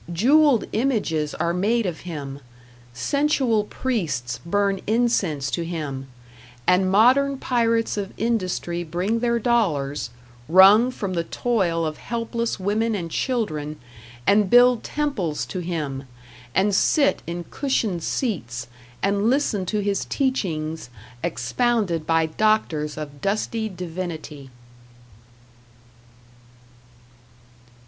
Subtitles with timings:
[0.11, 2.39] Jewelled images are made of him,
[2.91, 6.07] sensual priests burn insense to him,
[6.65, 10.09] and modern pirates of industry bring their dollars,
[10.49, 13.79] wrung from the toil of helpless women and children,
[14.25, 16.05] and build temples to him,
[16.55, 18.65] and sit in cushioned seats
[19.03, 20.89] and listen to his teachings
[21.21, 24.49] expounded by doctors of dusty divinity!"